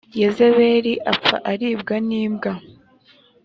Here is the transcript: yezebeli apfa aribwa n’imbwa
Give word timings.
yezebeli 0.19 0.93
apfa 1.11 1.35
aribwa 1.51 1.95
n’imbwa 2.07 2.51